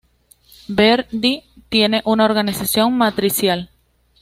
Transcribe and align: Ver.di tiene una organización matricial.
Ver.di 0.67 1.43
tiene 1.69 2.01
una 2.05 2.25
organización 2.25 2.97
matricial. 2.97 3.69